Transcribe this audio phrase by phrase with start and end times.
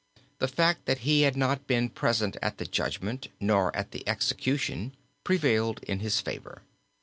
[0.39, 4.93] The fact that he had not been present at the judgment, nor at the execution,
[5.23, 6.63] prevailed in his favour.